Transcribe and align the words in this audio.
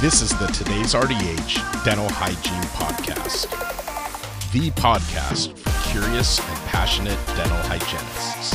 This 0.00 0.20
is 0.20 0.28
the 0.38 0.46
Today's 0.48 0.92
RDH 0.92 1.82
Dental 1.82 2.06
Hygiene 2.10 2.62
Podcast, 2.74 3.50
the 4.52 4.70
podcast 4.72 5.56
for 5.56 5.90
curious 5.90 6.38
and 6.38 6.58
passionate 6.66 7.18
dental 7.28 7.56
hygienists. 7.62 8.54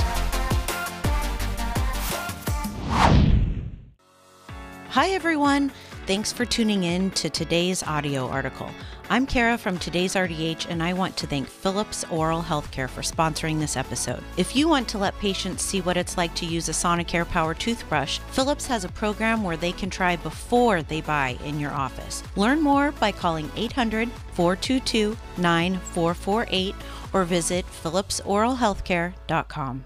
Hi, 4.90 5.10
everyone. 5.10 5.72
Thanks 6.08 6.34
for 6.34 6.46
tuning 6.46 6.84
in 6.84 7.12
to 7.12 7.30
today's 7.30 7.84
audio 7.84 8.28
article. 8.28 8.72
I'm 9.12 9.28
Kara 9.28 9.56
from 9.56 9.78
Today's 9.78 10.16
RDH, 10.16 10.66
and 10.68 10.82
I 10.82 10.94
want 10.94 11.16
to 11.18 11.28
thank 11.28 11.48
Philips 11.48 12.04
Oral 12.10 12.42
Healthcare 12.42 12.90
for 12.90 13.02
sponsoring 13.02 13.60
this 13.60 13.78
episode. 13.78 14.24
If 14.36 14.56
you 14.56 14.68
want 14.68 14.88
to 14.90 14.98
let 14.98 15.16
patients 15.20 15.62
see 15.62 15.80
what 15.80 15.98
it's 15.98 16.18
like 16.18 16.34
to 16.36 16.48
use 16.48 16.70
a 16.70 16.72
Sonicare 16.72 17.30
Power 17.30 17.54
toothbrush, 17.54 18.18
Philips 18.32 18.66
has 18.66 18.84
a 18.84 18.90
program 18.90 19.44
where 19.44 19.58
they 19.58 19.74
can 19.74 19.92
try 19.92 20.16
before 20.16 20.82
they 20.82 21.02
buy 21.02 21.38
in 21.46 21.60
your 21.60 21.72
office. 21.72 22.24
Learn 22.36 22.62
more 22.62 22.94
by 22.94 23.12
calling 23.12 23.52
800 23.56 24.10
422 24.34 25.16
9448 25.38 26.74
or 27.14 27.26
visit 27.26 27.64
philipsoralhealthcare.com. 27.84 29.86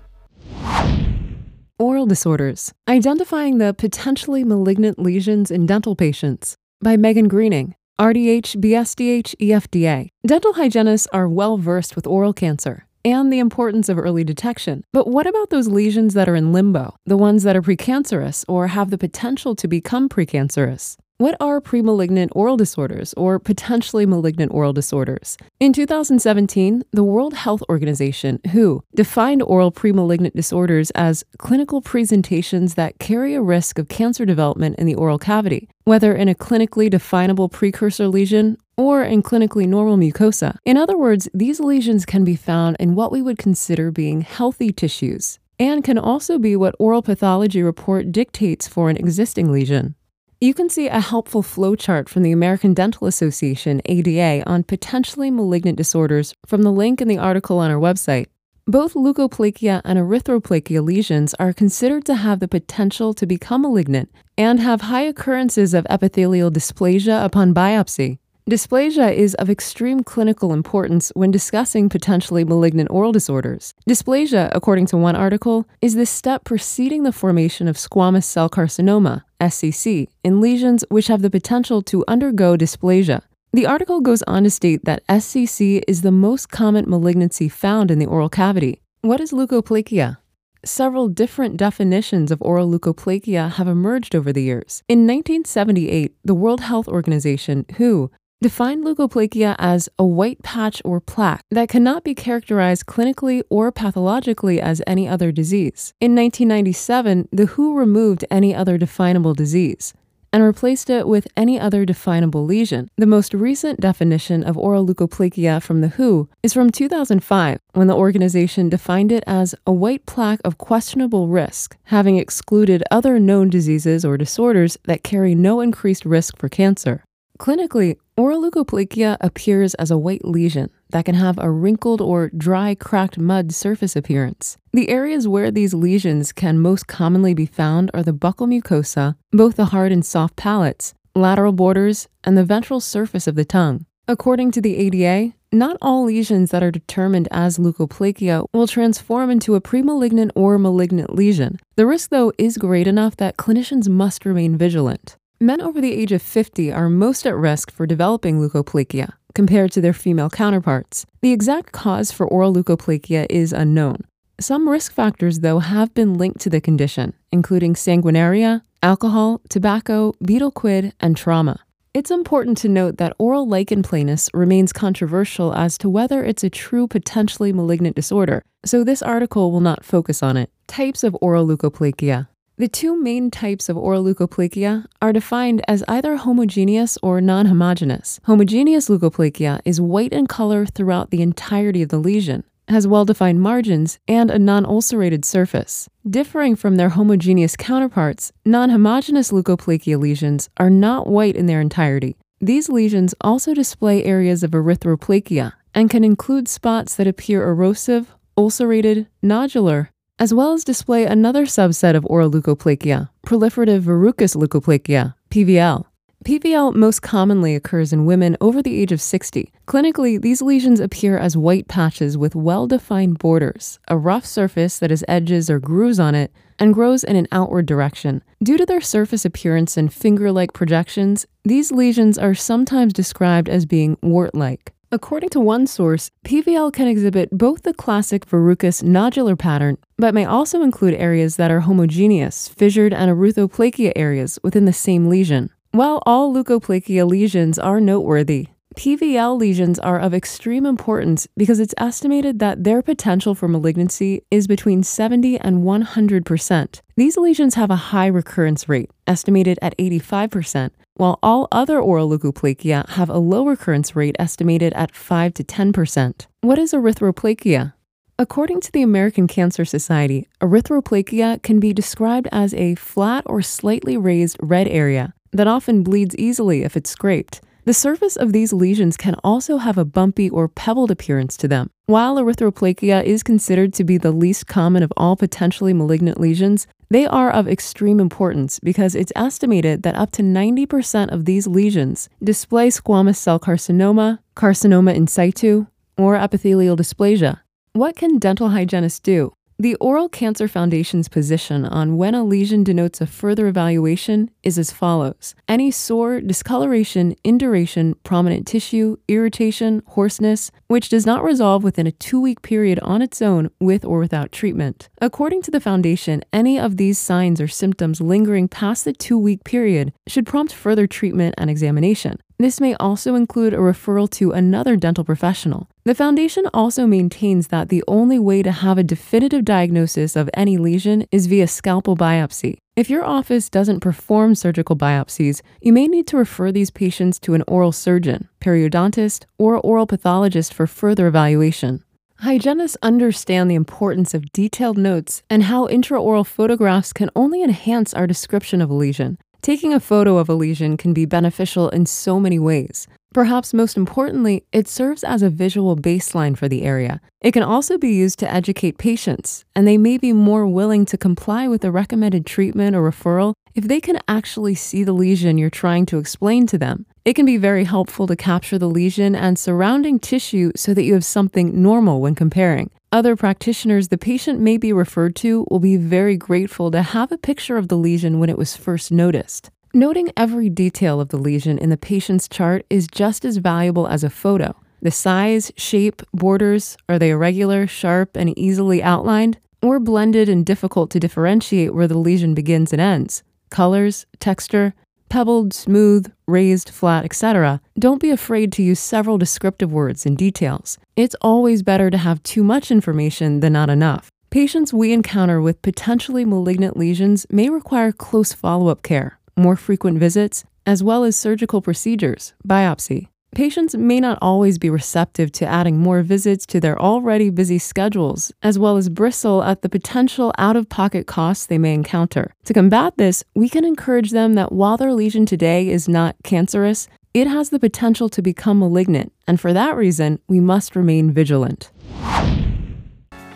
Oral 1.77 2.05
Disorders 2.05 2.71
Identifying 2.88 3.57
the 3.57 3.73
Potentially 3.73 4.45
Malignant 4.45 4.97
Lesions 4.97 5.52
in 5.52 5.66
Dental 5.66 5.93
Patients 5.93 6.55
by 6.81 6.95
Megan 6.95 7.27
Greening, 7.27 7.75
RDH, 7.99 8.55
BSDH, 8.61 9.35
EFDA. 9.41 10.07
Dental 10.25 10.53
hygienists 10.53 11.05
are 11.11 11.27
well 11.27 11.57
versed 11.57 11.97
with 11.97 12.07
oral 12.07 12.31
cancer 12.31 12.88
and 13.03 13.31
the 13.31 13.39
importance 13.39 13.89
of 13.89 13.99
early 13.99 14.23
detection. 14.23 14.85
But 14.93 15.09
what 15.09 15.27
about 15.27 15.49
those 15.49 15.67
lesions 15.67 16.13
that 16.13 16.30
are 16.30 16.35
in 16.35 16.53
limbo, 16.53 16.95
the 17.05 17.17
ones 17.17 17.43
that 17.43 17.57
are 17.57 17.61
precancerous 17.61 18.45
or 18.47 18.67
have 18.67 18.89
the 18.89 18.97
potential 18.97 19.53
to 19.57 19.67
become 19.67 20.07
precancerous? 20.07 20.95
What 21.17 21.38
are 21.39 21.61
premalignant 21.61 22.31
oral 22.33 22.58
disorders 22.58 23.13
or 23.13 23.39
potentially 23.39 24.05
malignant 24.05 24.52
oral 24.52 24.73
disorders? 24.73 25.38
In 25.61 25.72
2017, 25.72 26.83
the 26.91 27.05
World 27.05 27.35
Health 27.35 27.63
Organization, 27.69 28.41
WHO, 28.52 28.83
defined 28.94 29.41
oral 29.41 29.72
premalignant 29.72 30.33
disorders 30.33 30.91
as 30.91 31.23
clinical 31.38 31.81
presentations 31.81 32.73
that 32.73 32.99
carry 32.99 33.33
a 33.33 33.41
risk 33.41 33.80
of 33.80 33.88
cancer 33.88 34.25
development 34.25 34.77
in 34.77 34.88
the 34.88 34.95
oral 34.95 35.17
cavity, 35.17 35.69
whether 35.85 36.13
in 36.13 36.27
a 36.27 36.35
clinically 36.35 36.89
definable 36.89 37.47
precursor 37.47 38.09
lesion 38.09 38.57
or 38.75 39.02
in 39.02 39.23
clinically 39.23 39.66
normal 39.66 39.95
mucosa. 39.95 40.57
In 40.66 40.75
other 40.75 40.97
words, 40.97 41.29
these 41.33 41.61
lesions 41.61 42.05
can 42.05 42.25
be 42.25 42.35
found 42.35 42.75
in 42.77 42.94
what 42.94 43.13
we 43.13 43.22
would 43.22 43.38
consider 43.38 43.89
being 43.89 44.19
healthy 44.19 44.73
tissues 44.73 45.39
and 45.57 45.81
can 45.81 45.97
also 45.97 46.38
be 46.38 46.57
what 46.57 46.75
oral 46.77 47.02
pathology 47.02 47.63
report 47.63 48.11
dictates 48.11 48.67
for 48.67 48.89
an 48.89 48.97
existing 48.97 49.50
lesion. 49.50 49.95
You 50.41 50.53
can 50.53 50.69
see 50.69 50.88
a 50.88 51.00
helpful 51.00 51.41
flowchart 51.41 52.09
from 52.09 52.23
the 52.23 52.33
American 52.33 52.73
Dental 52.73 53.08
Association, 53.08 53.81
ADA, 53.86 54.44
on 54.45 54.64
potentially 54.64 55.31
malignant 55.31 55.78
disorders 55.78 56.33
from 56.45 56.64
the 56.64 56.73
link 56.73 57.00
in 57.00 57.08
the 57.08 57.17
article 57.17 57.58
on 57.59 57.72
our 57.72 57.80
website. 57.80 58.28
Both 58.67 58.95
leukoplakia 58.95 59.81
and 59.86 59.97
erythroplakia 59.97 60.86
lesions 60.86 61.33
are 61.36 61.53
considered 61.53 62.03
to 62.06 62.16
have 62.16 62.41
the 62.41 62.50
potential 62.50 63.13
to 63.13 63.25
become 63.25 63.61
malignant 63.61 64.11
and 64.38 64.59
have 64.59 64.81
high 64.81 65.03
occurrences 65.03 65.73
of 65.73 65.88
epithelial 65.89 66.52
dysplasia 66.52 67.23
upon 67.23 67.53
biopsy. 67.53 68.17
Dysplasia 68.47 69.11
is 69.11 69.33
of 69.35 69.49
extreme 69.49 70.03
clinical 70.03 70.53
importance 70.53 71.11
when 71.15 71.31
discussing 71.31 71.89
potentially 71.89 72.43
malignant 72.43 72.91
oral 72.91 73.11
disorders. 73.11 73.73
Dysplasia, 73.89 74.51
according 74.53 74.85
to 74.85 74.97
one 74.97 75.15
article, 75.15 75.67
is 75.81 75.95
the 75.95 76.05
step 76.05 76.43
preceding 76.43 77.01
the 77.01 77.11
formation 77.11 77.67
of 77.67 77.75
squamous 77.75 78.25
cell 78.25 78.47
carcinoma, 78.47 79.23
SCC, 79.41 80.09
in 80.23 80.41
lesions 80.41 80.85
which 80.89 81.07
have 81.07 81.23
the 81.23 81.31
potential 81.31 81.81
to 81.81 82.05
undergo 82.07 82.55
dysplasia. 82.55 83.23
The 83.51 83.66
article 83.66 84.00
goes 84.00 84.22
on 84.28 84.44
to 84.44 84.51
state 84.51 84.85
that 84.85 85.01
SCC 85.07 85.81
is 85.88 86.03
the 86.03 86.11
most 86.11 86.51
common 86.51 86.88
malignancy 86.88 87.50
found 87.50 87.89
in 87.89 87.97
the 87.97 88.05
oral 88.05 88.29
cavity. 88.29 88.79
What 89.01 89.19
is 89.19 89.31
leukoplakia? 89.31 90.17
Several 90.63 91.07
different 91.07 91.57
definitions 91.57 92.31
of 92.31 92.44
oral 92.44 92.69
leukoplakia 92.69 93.53
have 93.53 93.67
emerged 93.67 94.13
over 94.13 94.31
the 94.31 94.44
years. 94.44 94.84
In 94.88 95.07
1978, 95.07 96.13
the 96.23 96.35
World 96.35 96.61
Health 96.61 96.88
Organization, 96.88 97.66
WHO, 97.78 98.11
defined 98.41 98.85
leukoplakia 98.85 99.56
as 99.57 99.90
a 99.97 100.06
white 100.06 100.41
patch 100.44 100.81
or 100.85 101.00
plaque 101.00 101.41
that 101.51 101.69
cannot 101.69 102.03
be 102.03 102.13
characterized 102.13 102.85
clinically 102.85 103.41
or 103.50 103.72
pathologically 103.72 104.59
as 104.59 104.81
any 104.85 105.07
other 105.07 105.31
disease. 105.31 105.94
In 106.01 106.16
1997, 106.16 107.29
the 107.31 107.46
WHO 107.46 107.78
removed 107.78 108.25
any 108.29 108.53
other 108.53 108.78
definable 108.78 109.34
disease 109.34 109.94
and 110.35 110.44
replaced 110.44 110.90
it 110.90 111.07
with 111.07 111.29
any 111.38 111.57
other 111.57 111.85
definable 111.85 112.44
lesion. 112.44 112.90
The 112.97 113.06
most 113.06 113.34
recent 113.34 113.79
definition 113.79 114.44
of 114.44 114.57
oral 114.57 114.85
leukoplakia 114.85 115.63
from 115.63 115.79
the 115.79 115.88
WHO 115.88 116.28
is 116.44 116.53
from 116.53 116.72
2005, 116.72 117.57
when 117.72 117.88
the 117.88 117.96
organization 117.96 118.67
defined 118.67 119.13
it 119.13 119.23
as 119.25 119.56
a 119.66 119.72
white 119.72 120.06
plaque 120.06 120.41
of 120.44 120.57
questionable 120.57 121.29
risk, 121.29 121.78
having 121.85 122.17
excluded 122.17 122.84
other 122.91 123.17
known 123.17 123.50
diseases 123.50 124.03
or 124.03 124.17
disorders 124.17 124.78
that 124.84 125.03
carry 125.03 125.35
no 125.35 125.62
increased 125.62 126.03
risk 126.03 126.38
for 126.38 126.50
cancer. 126.50 127.04
Clinically, 127.40 127.97
oral 128.16 128.41
leukoplakia 128.41 129.18
appears 129.19 129.73
as 129.75 129.91
a 129.91 129.97
white 129.97 130.23
lesion 130.23 130.69
that 130.91 131.06
can 131.06 131.16
have 131.16 131.38
a 131.38 131.51
wrinkled 131.51 132.00
or 132.01 132.29
dry 132.29 132.75
cracked 132.75 133.18
mud 133.18 133.53
surface 133.53 133.96
appearance. 133.96 134.57
The 134.72 134.90
areas 134.90 135.28
where 135.28 135.51
these 135.51 135.73
lesions 135.73 136.31
can 136.31 136.59
most 136.59 136.88
commonly 136.88 137.34
be 137.34 137.46
found 137.46 137.91
are 137.94 138.03
the 138.03 138.13
buccal 138.13 138.47
mucosa, 138.47 139.16
both 139.31 139.56
the 139.56 139.66
hard 139.66 139.91
and 139.91 140.06
soft 140.06 140.35
palates, 140.38 140.94
lateral 141.13 141.51
borders, 141.51 142.07
and 142.23 142.38
the 142.38 142.46
ventral 142.46 142.79
surface 142.79 143.28
of 143.28 143.35
the 143.35 143.46
tongue. 143.46 143.85
According 144.07 144.52
to 144.52 144.62
the 144.62 144.78
ADA, 144.78 145.34
not 145.52 145.78
all 145.81 146.06
lesions 146.06 146.52
that 146.52 146.62
are 146.62 146.72
determined 146.72 147.28
as 147.31 147.57
leukoplakia 147.57 148.46
will 148.53 148.67
transform 148.67 149.29
into 149.29 149.56
a 149.56 149.62
premalignant 149.62 150.31
or 150.35 150.59
malignant 150.59 151.16
lesion. 151.16 151.59
The 151.75 151.88
risk, 151.88 152.12
though, 152.12 152.31
is 152.38 152.57
great 152.57 152.88
enough 152.88 153.17
that 153.17 153.38
clinicians 153.38 153.90
must 153.90 154.25
remain 154.25 154.57
vigilant. 154.57 155.17
Men 155.40 155.62
over 155.62 155.81
the 155.81 155.94
age 155.94 156.13
of 156.13 156.22
50 156.22 156.72
are 156.72 156.90
most 156.90 157.28
at 157.28 157.35
risk 157.35 157.69
for 157.69 157.85
developing 157.85 158.40
leukoplakia 158.40 159.13
compared 159.34 159.72
to 159.73 159.81
their 159.81 159.94
female 159.94 160.29
counterparts. 160.29 161.06
The 161.22 161.34
exact 161.34 161.73
cause 161.73 162.09
for 162.09 162.25
oral 162.25 162.53
leukoplakia 162.53 163.28
is 163.29 163.51
unknown. 163.51 164.06
Some 164.40 164.69
risk 164.69 164.94
factors, 164.94 165.40
though, 165.40 165.59
have 165.59 165.94
been 165.94 166.13
linked 166.13 166.40
to 166.41 166.50
the 166.50 166.62
condition, 166.62 167.13
including 167.34 167.73
sanguinaria, 167.73 168.62
alcohol, 168.81 169.41
tobacco, 169.50 170.13
betel 170.22 170.51
quid, 170.51 170.94
and 171.01 171.18
trauma. 171.18 171.59
It's 171.94 172.12
important 172.12 172.57
to 172.59 172.69
note 172.69 172.97
that 172.97 173.13
oral 173.17 173.47
lichen 173.47 173.84
planus 173.84 174.29
remains 174.34 174.73
controversial 174.73 175.53
as 175.53 175.78
to 175.79 175.90
whether 175.90 176.23
it's 176.23 176.44
a 176.44 176.50
true 176.50 176.88
potentially 176.88 177.52
malignant 177.52 177.96
disorder, 177.96 178.44
so 178.66 178.84
this 178.84 179.02
article 179.02 179.52
will 179.52 179.62
not 179.62 179.84
focus 179.84 180.23
on 180.23 180.38
it. 180.38 180.50
Types 180.67 181.03
of 181.03 181.16
oral 181.22 181.46
leukoplakia. 181.47 182.28
The 182.57 182.69
two 182.69 182.95
main 182.95 183.31
types 183.31 183.67
of 183.67 183.75
oral 183.75 184.05
leukoplakia 184.05 184.85
are 185.01 185.11
defined 185.11 185.61
as 185.67 185.83
either 185.89 186.16
homogeneous 186.16 186.97
or 187.03 187.19
non 187.19 187.47
homogeneous. 187.47 188.21
Leukoplakia 188.25 189.59
is 189.66 189.81
white 189.81 190.13
in 190.13 190.25
color 190.25 190.66
throughout 190.66 191.09
the 191.09 191.21
entirety 191.21 191.81
of 191.81 191.89
the 191.89 191.97
lesion, 191.97 192.45
has 192.69 192.88
well 192.88 193.03
defined 193.03 193.41
margins, 193.41 193.99
and 194.07 194.31
a 194.31 194.39
non 194.39 194.66
ulcerated 194.66 195.25
surface. 195.25 195.89
Differing 196.09 196.55
from 196.55 196.77
their 196.77 196.91
homogeneous 196.91 197.57
counterparts, 197.57 198.31
non 198.45 198.69
homogeneous 198.69 199.33
leukoplakia 199.33 199.99
lesions 199.99 200.49
are 200.55 200.69
not 200.69 201.07
white 201.07 201.35
in 201.35 201.47
their 201.47 201.59
entirety. 201.59 202.16
These 202.39 202.69
lesions 202.69 203.13
also 203.19 203.53
display 203.53 204.05
areas 204.05 204.43
of 204.43 204.51
erythroplakia 204.51 205.51
and 205.73 205.89
can 205.89 206.05
include 206.05 206.47
spots 206.47 206.95
that 206.95 207.05
appear 207.05 207.45
erosive, 207.45 208.16
ulcerated, 208.37 209.07
nodular, 209.22 209.89
as 210.18 210.34
well 210.34 210.53
as 210.53 210.64
display 210.64 211.06
another 211.06 211.46
subset 211.46 211.96
of 211.96 212.06
oral 212.06 212.32
leukoplakia, 212.32 213.09
proliferative 213.26 213.79
verrucous 213.79 214.35
leukoplakia, 214.35 215.14
PVL. 215.29 215.85
PVL 216.23 216.73
most 216.73 217.02
commonly 217.02 217.53
occurs 217.53 217.94
in 217.94 218.06
women 218.06 218.35
over 218.41 218.64
the 218.64 218.82
age 218.82 218.91
of 218.91 219.02
60. 219.02 219.52
Clinically, 219.67 220.20
these 220.20 220.41
lesions 220.41 220.79
appear 220.79 221.17
as 221.20 221.38
white 221.38 221.67
patches 221.67 222.17
with 222.17 222.34
well 222.34 222.66
defined 222.66 223.20
borders, 223.20 223.79
a 223.90 223.97
rough 223.97 224.26
surface 224.26 224.79
that 224.79 224.90
has 224.90 225.03
edges 225.08 225.50
or 225.50 225.59
grooves 225.59 226.00
on 226.00 226.16
it, 226.16 226.32
and 226.58 226.73
grows 226.73 227.03
in 227.03 227.16
an 227.16 227.28
outward 227.32 227.66
direction. 227.66 228.23
Due 228.44 228.58
to 228.58 228.66
their 228.66 228.82
surface 228.82 229.26
appearance 229.26 229.78
and 229.78 229.94
finger 229.94 230.32
like 230.32 230.53
projections, 230.53 231.28
these 231.44 231.72
lesions 231.72 232.18
are 232.18 232.34
sometimes 232.34 232.94
described 232.94 233.50
as 233.50 233.66
being 233.66 233.97
wart 234.02 234.34
like. 234.34 234.73
According 234.96 235.28
to 235.32 235.42
one 235.42 235.68
source, 235.68 236.09
PVL 236.24 236.72
can 236.72 236.88
exhibit 236.88 237.28
both 237.30 237.64
the 237.64 237.74
classic 237.74 238.24
verrucous 238.24 238.82
nodular 238.82 239.38
pattern, 239.38 239.78
but 239.97 240.14
may 240.14 240.24
also 240.24 240.62
include 240.62 240.94
areas 240.94 241.36
that 241.36 241.52
are 241.52 241.59
homogeneous, 241.59 242.47
fissured, 242.47 242.94
and 242.94 243.12
erythroplakia 243.12 243.92
areas 243.94 244.40
within 244.42 244.64
the 244.64 244.72
same 244.72 245.09
lesion. 245.09 245.50
While 245.72 246.02
all 246.06 246.34
leukoplakia 246.34 247.06
lesions 247.06 247.59
are 247.59 247.82
noteworthy, 247.82 248.47
PVL 248.75 249.39
lesions 249.39 249.79
are 249.79 249.97
of 249.99 250.13
extreme 250.13 250.66
importance 250.66 251.27
because 251.37 251.61
it's 251.61 251.73
estimated 251.77 252.39
that 252.39 252.66
their 252.66 252.81
potential 252.81 253.33
for 253.33 253.47
malignancy 253.47 254.22
is 254.29 254.47
between 254.47 254.83
70 254.83 255.39
and 255.39 255.63
100%. 255.63 256.81
These 256.98 257.17
lesions 257.17 257.55
have 257.55 257.72
a 257.72 257.93
high 257.93 258.07
recurrence 258.07 258.67
rate, 258.67 258.91
estimated 259.07 259.57
at 259.62 259.77
85%, 259.77 260.72
while 260.95 261.19
all 261.24 261.48
other 261.53 261.79
oral 261.79 262.10
leukoplakia 262.10 262.88
have 262.89 263.10
a 263.10 263.17
low 263.17 263.45
recurrence 263.45 263.95
rate 263.95 264.17
estimated 264.19 264.74
at 264.74 264.93
5 264.93 265.33
to 265.36 265.43
10%. 265.43 266.27
What 266.41 266.60
is 266.60 266.74
erythroplakia? 266.74 267.74
According 268.19 268.60
to 268.62 268.72
the 268.74 268.81
American 268.81 269.27
Cancer 269.27 269.63
Society, 269.63 270.27
erythroplakia 270.41 271.41
can 271.41 271.62
be 271.62 271.74
described 271.74 272.27
as 272.33 272.53
a 272.53 272.75
flat 272.75 273.24
or 273.25 273.41
slightly 273.41 273.95
raised 273.95 274.38
red 274.41 274.67
area 274.67 275.13
that 275.31 275.48
often 275.48 275.81
bleeds 275.81 276.15
easily 276.17 276.63
if 276.63 276.75
it's 276.75 276.89
scraped. 276.89 277.41
The 277.65 277.74
surface 277.74 278.15
of 278.15 278.32
these 278.32 278.53
lesions 278.53 278.96
can 278.96 279.15
also 279.24 279.58
have 279.58 279.79
a 279.79 279.86
bumpy 279.86 280.29
or 280.29 280.48
pebbled 280.48 280.91
appearance 280.91 281.36
to 281.38 281.48
them. 281.48 281.72
While 281.88 282.17
erythroplakia 282.17 283.03
is 283.03 283.24
considered 283.24 283.74
to 283.74 283.84
be 283.84 283.98
the 283.98 284.12
least 284.12 284.46
common 284.46 284.84
of 284.84 284.94
all 284.96 285.15
potentially 285.15 285.74
malignant 285.74 286.20
lesions, 286.20 286.67
they 286.91 287.08
are 287.08 287.32
of 287.32 287.48
extreme 287.48 288.00
importance 288.00 288.60
because 288.60 288.94
it's 288.94 289.12
estimated 289.15 289.82
that 289.82 289.96
up 289.96 290.12
to 290.12 290.22
90% 290.22 291.12
of 291.12 291.25
these 291.25 291.48
lesions 291.48 292.08
display 292.24 292.67
squamous 292.67 293.15
cell 293.15 293.39
carcinoma, 293.39 294.20
carcinoma 294.36 294.94
in 294.94 295.08
situ, 295.08 295.65
or 295.98 296.15
epithelial 296.15 296.77
dysplasia. 296.77 297.39
What 297.74 297.96
can 297.96 298.20
dental 298.20 298.50
hygienists 298.50 299.00
do? 299.00 299.34
The 299.57 299.75
Oral 299.75 300.10
Cancer 300.10 300.50
Foundation's 300.50 301.07
position 301.07 301.63
on 301.63 301.96
when 301.96 302.13
a 302.13 302.25
lesion 302.25 302.62
denotes 302.62 303.00
a 303.00 303.07
further 303.07 303.48
evaluation 303.48 304.29
is 304.43 304.60
as 304.60 304.74
follows 304.74 305.34
any 305.48 305.72
sore, 305.72 306.19
discoloration, 306.19 307.15
induration, 307.24 307.96
prominent 308.03 308.46
tissue, 308.46 308.98
irritation, 309.07 309.81
hoarseness, 309.86 310.51
which 310.67 310.89
does 310.89 311.05
not 311.05 311.24
resolve 311.24 311.63
within 311.63 311.88
a 311.88 311.93
two 311.93 312.19
week 312.19 312.41
period 312.41 312.81
on 312.81 313.01
its 313.01 313.22
own 313.22 313.50
with 313.62 313.86
or 313.86 314.00
without 314.00 314.34
treatment. 314.34 314.89
According 315.00 315.41
to 315.43 315.51
the 315.51 315.62
Foundation, 315.62 316.22
any 316.34 316.60
of 316.60 316.75
these 316.75 317.00
signs 317.00 317.39
or 317.39 317.48
symptoms 317.48 318.01
lingering 318.01 318.50
past 318.50 318.84
the 318.84 318.91
two 318.91 319.17
week 319.17 319.46
period 319.46 319.93
should 320.05 320.25
prompt 320.25 320.51
further 320.51 320.86
treatment 320.86 321.34
and 321.38 321.50
examination. 321.50 322.19
This 322.38 322.60
may 322.60 322.75
also 322.75 323.15
include 323.15 323.53
a 323.53 323.60
referral 323.60 324.10
to 324.12 324.31
another 324.31 324.75
dental 324.75 325.05
professional. 325.05 325.69
The 325.86 325.93
Foundation 325.93 326.46
also 326.51 326.88
maintains 326.88 327.50
that 327.50 327.70
the 327.70 327.84
only 327.88 328.17
way 328.17 328.41
to 328.41 328.51
have 328.51 328.79
a 328.79 328.84
definitive 328.84 329.46
diagnosis 329.46 330.15
of 330.15 330.32
any 330.34 330.58
lesion 330.58 331.05
is 331.12 331.27
via 331.27 331.48
scalpel 331.48 331.96
biopsy. 331.96 332.58
If 332.75 332.89
your 332.89 333.05
office 333.05 333.51
doesn't 333.51 333.82
perform 333.82 334.34
surgical 334.34 334.75
biopsies, 334.75 335.43
you 335.62 335.72
may 335.72 335.88
need 335.88 336.08
to 336.08 336.17
refer 336.17 336.51
these 336.51 336.72
patients 336.72 337.20
to 337.20 337.36
an 337.36 337.43
oral 337.48 337.72
surgeon, 337.72 338.29
periodontist, 338.41 339.25
or 339.38 339.60
oral 339.60 339.86
pathologist 339.86 340.55
for 340.55 340.65
further 340.65 341.05
evaluation. 341.05 341.84
Hygienists 342.17 342.77
understand 342.82 343.51
the 343.51 343.53
importance 343.53 344.15
of 344.15 344.32
detailed 344.32 344.79
notes 344.79 345.22
and 345.29 345.43
how 345.43 345.67
intraoral 345.67 346.25
photographs 346.25 346.93
can 346.93 347.12
only 347.15 347.43
enhance 347.43 347.93
our 347.93 348.08
description 348.08 348.60
of 348.60 348.72
a 348.72 348.74
lesion. 348.74 349.20
Taking 349.43 349.72
a 349.72 349.79
photo 349.79 350.17
of 350.17 350.29
a 350.29 350.34
lesion 350.34 350.77
can 350.77 350.93
be 350.93 351.05
beneficial 351.05 351.70
in 351.70 351.86
so 351.86 352.20
many 352.20 352.39
ways. 352.39 352.88
Perhaps 353.15 353.53
most 353.53 353.77
importantly, 353.77 354.44
it 354.51 354.67
serves 354.67 355.01
as 355.01 355.22
a 355.22 355.29
visual 355.29 355.77
baseline 355.77 356.38
for 356.38 356.50
the 356.50 356.63
area. 356.63 357.00
It 357.22 357.32
can 357.32 357.44
also 357.44 357.77
be 357.77 357.94
used 357.94 358.20
to 358.20 358.29
educate 358.29 358.77
patients, 358.77 359.46
and 359.56 359.65
they 359.65 359.77
may 359.77 359.98
be 359.98 360.12
more 360.12 360.46
willing 360.46 360.84
to 360.88 360.98
comply 360.98 361.48
with 361.48 361.63
a 361.63 361.72
recommended 361.72 362.25
treatment 362.25 362.75
or 362.75 362.82
referral 362.82 363.34
if 363.53 363.70
they 363.70 363.79
can 363.79 364.01
actually 364.10 364.53
see 364.53 364.84
the 364.84 364.91
lesion 364.91 365.38
you're 365.38 365.50
trying 365.50 365.86
to 365.86 365.98
explain 365.98 366.46
to 366.48 366.58
them. 366.58 366.88
It 367.06 367.13
can 367.13 367.25
be 367.25 367.38
very 367.38 367.63
helpful 367.63 368.06
to 368.08 368.17
capture 368.17 368.60
the 368.60 368.67
lesion 368.67 369.15
and 369.15 369.39
surrounding 369.39 369.98
tissue 369.98 370.51
so 370.58 370.74
that 370.74 370.84
you 370.84 370.94
have 370.94 371.06
something 371.06 371.62
normal 371.62 372.01
when 372.01 372.15
comparing. 372.15 372.70
Other 372.91 373.15
practitioners 373.15 373.88
the 373.88 373.98
patient 373.98 374.41
may 374.41 374.58
be 374.58 374.74
referred 374.74 375.15
to 375.18 375.48
will 375.50 375.60
be 375.60 375.77
very 375.77 376.18
grateful 376.18 376.70
to 376.72 376.82
have 376.82 377.13
a 377.13 377.18
picture 377.18 377.56
of 377.56 377.70
the 377.70 377.77
lesion 377.77 378.20
when 378.20 378.29
it 378.29 378.38
was 378.38 378.58
first 378.58 378.91
noticed. 378.91 379.51
Noting 379.75 380.10
every 380.15 380.50
detail 380.50 381.01
of 381.01 381.10
the 381.10 381.17
lesion 381.17 381.57
in 381.57 381.69
the 381.69 381.75
patient's 381.75 382.29
chart 382.29 382.65
is 382.69 382.88
just 382.88 383.25
as 383.25 383.36
valuable 383.36 383.89
as 383.89 384.05
a 384.05 384.10
photo. 384.10 384.55
The 384.81 384.89
size, 384.89 385.51
shape, 385.57 386.01
borders 386.13 386.77
are 386.88 386.98
they 386.98 387.10
irregular, 387.10 387.67
sharp, 387.67 388.15
and 388.15 388.39
easily 388.39 388.81
outlined, 388.81 389.38
or 389.62 389.81
blended 389.81 390.29
and 390.29 390.45
difficult 390.45 390.91
to 390.91 391.00
differentiate 391.01 391.74
where 391.74 391.89
the 391.89 391.98
lesion 391.98 392.33
begins 392.33 392.72
and 392.72 392.81
ends? 392.81 393.22
Colors, 393.50 394.05
texture, 394.22 394.74
pebbled, 395.10 395.53
smooth, 395.53 396.10
raised, 396.25 396.69
flat, 396.69 397.03
etc., 397.03 397.60
don't 397.77 398.00
be 398.00 398.12
afraid 398.12 398.53
to 398.53 398.63
use 398.63 398.79
several 398.79 399.17
descriptive 399.17 399.74
words 399.74 400.05
and 400.05 400.17
details. 400.17 400.77
It's 400.95 401.17
always 401.19 401.63
better 401.63 401.89
to 401.89 401.98
have 401.98 402.24
too 402.24 402.45
much 402.45 402.72
information 402.72 403.41
than 403.41 403.51
not 403.51 403.69
enough. 403.69 404.10
Patients 404.29 404.74
we 404.74 404.93
encounter 404.93 405.41
with 405.41 405.62
potentially 405.62 406.24
malignant 406.24 406.77
lesions 406.77 407.25
may 407.29 407.50
require 407.50 407.91
close 407.91 408.31
follow 408.31 408.69
up 408.69 408.81
care, 408.81 409.19
more 409.36 409.55
frequent 409.55 410.00
visits, 410.00 410.43
as 410.65 410.84
well 410.84 411.03
as 411.03 411.15
surgical 411.15 411.62
procedures, 411.62 412.34
biopsy, 412.48 413.08
Patients 413.36 413.75
may 413.75 414.00
not 414.00 414.17
always 414.22 414.58
be 414.58 414.70
receptive 414.70 415.29
to 415.34 415.46
adding 415.46 415.77
more 415.77 416.01
visits 416.03 416.46
to 416.46 416.62
their 416.62 416.82
already 416.82 417.29
busy 417.29 417.58
schedules, 417.58 418.32
as 418.41 418.58
well 418.58 418.77
as 418.77 418.88
bristle 418.88 419.43
at 419.43 419.62
the 419.62 419.67
potential 419.67 420.32
out 420.38 420.55
of 420.55 420.70
pocket 420.70 421.05
costs 421.05 421.46
they 421.46 421.58
may 421.58 421.74
encounter. 421.74 422.34
To 422.46 422.53
combat 422.53 422.93
this, 422.96 423.25
we 423.36 423.50
can 423.50 423.65
encourage 423.65 424.12
them 424.12 424.36
that 424.36 424.53
while 424.53 424.77
their 424.77 424.93
lesion 424.93 425.25
today 425.25 425.67
is 425.67 425.89
not 425.89 426.15
cancerous, 426.24 426.88
it 427.13 427.27
has 427.27 427.50
the 427.50 427.60
potential 427.60 428.08
to 428.08 428.22
become 428.22 428.60
malignant, 428.60 429.12
and 429.27 429.38
for 429.38 429.51
that 429.51 429.75
reason, 429.75 430.20
we 430.29 430.39
must 430.39 430.74
remain 430.74 431.12
vigilant. 431.12 431.72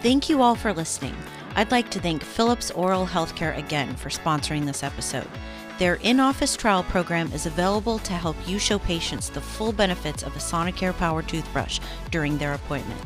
Thank 0.02 0.30
you 0.30 0.42
all 0.42 0.56
for 0.56 0.72
listening. 0.72 1.16
I'd 1.58 1.72
like 1.72 1.90
to 1.92 2.00
thank 2.00 2.24
Philips 2.24 2.72
Oral 2.72 3.06
Healthcare 3.06 3.58
again 3.58 3.98
for 3.98 4.08
sponsoring 4.08 4.66
this 4.66 4.82
episode. 4.82 5.28
Their 5.80 5.96
in 5.96 6.20
office 6.20 6.58
trial 6.58 6.84
program 6.84 7.32
is 7.32 7.46
available 7.46 8.00
to 8.00 8.12
help 8.12 8.36
you 8.46 8.60
show 8.60 8.78
patients 8.78 9.30
the 9.30 9.40
full 9.40 9.72
benefits 9.72 10.24
of 10.24 10.36
a 10.36 10.40
Sonicare 10.40 10.96
Power 10.98 11.24
toothbrush 11.24 11.80
during 12.12 12.38
their 12.38 12.54
appointment. 12.54 13.00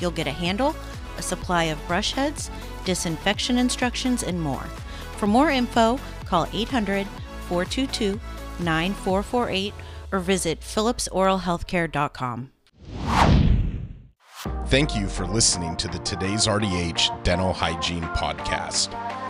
You'll 0.00 0.10
get 0.10 0.26
a 0.26 0.32
handle, 0.32 0.74
a 1.18 1.22
supply 1.22 1.64
of 1.64 1.78
brush 1.86 2.12
heads, 2.12 2.50
disinfection 2.84 3.58
instructions, 3.58 4.24
and 4.24 4.40
more. 4.40 4.64
For 5.18 5.28
more 5.28 5.50
info, 5.50 6.00
call 6.24 6.48
800 6.52 7.06
422 7.48 8.20
9448 8.58 9.74
or 10.10 10.18
visit 10.18 10.60
philipsoralhealthcare.com. 10.60 12.50
Thank 14.66 14.96
you 14.96 15.06
for 15.06 15.26
listening 15.26 15.76
to 15.76 15.86
the 15.86 15.98
Today's 16.00 16.48
RDH 16.48 17.22
Dental 17.22 17.52
Hygiene 17.52 18.02
Podcast. 18.02 18.92